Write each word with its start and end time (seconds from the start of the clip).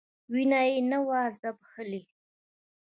وينه 0.31 0.59
يې 0.67 0.77
نه 0.91 0.99
وه 1.07 1.21
ځبېښلې. 1.39 2.01